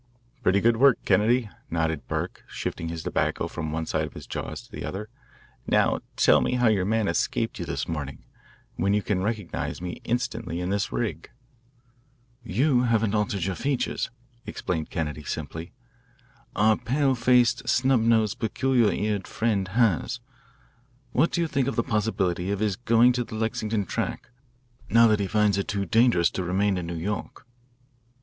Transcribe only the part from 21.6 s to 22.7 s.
of the possibility of